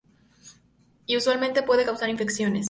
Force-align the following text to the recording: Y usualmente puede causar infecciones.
Y 1.05 1.15
usualmente 1.15 1.61
puede 1.61 1.85
causar 1.85 2.09
infecciones. 2.09 2.59